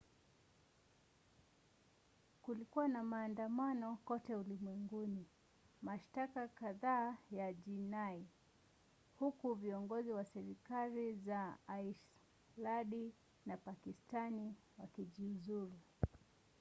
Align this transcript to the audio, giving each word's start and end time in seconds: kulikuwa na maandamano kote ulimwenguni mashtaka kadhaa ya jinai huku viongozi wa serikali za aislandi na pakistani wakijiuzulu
kulikuwa 2.41 2.87
na 2.87 3.03
maandamano 3.03 3.97
kote 4.05 4.35
ulimwenguni 4.35 5.25
mashtaka 5.81 6.47
kadhaa 6.47 7.17
ya 7.31 7.53
jinai 7.53 8.25
huku 9.19 9.53
viongozi 9.53 10.11
wa 10.11 10.25
serikali 10.25 11.13
za 11.15 11.57
aislandi 11.67 13.13
na 13.45 13.57
pakistani 13.57 14.55
wakijiuzulu 14.77 15.79